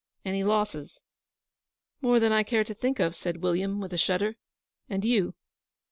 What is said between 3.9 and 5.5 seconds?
a shudder. 'And you?'